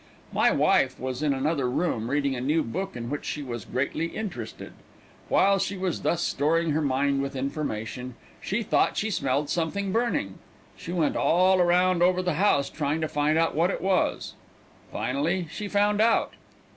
My 0.33 0.49
wife 0.49 0.99
was 0.99 1.21
in 1.21 1.31
another 1.31 1.69
room 1.69 2.09
reading 2.09 2.35
a 2.35 2.41
new 2.41 2.63
book 2.63 2.95
in 2.95 3.07
which 3.11 3.23
she 3.23 3.43
was 3.43 3.65
greatly 3.65 4.07
interested. 4.07 4.73
While 5.29 5.59
she 5.59 5.77
was 5.77 6.01
thus 6.01 6.23
storing 6.23 6.71
her 6.71 6.81
mind 6.81 7.21
with 7.21 7.35
information, 7.35 8.15
she 8.41 8.63
thought 8.63 8.97
she 8.97 9.11
smelled 9.11 9.51
something 9.51 9.91
burning. 9.91 10.39
She 10.75 10.91
went 10.91 11.15
all 11.15 11.61
around 11.61 12.01
over 12.01 12.23
the 12.23 12.33
house 12.33 12.67
trying 12.67 13.01
to 13.01 13.07
find 13.07 13.37
out 13.37 13.53
what 13.53 13.69
it 13.69 13.79
was. 13.79 14.33
Finally 14.91 15.47
she 15.51 15.67
found 15.67 16.01
out. 16.01 16.33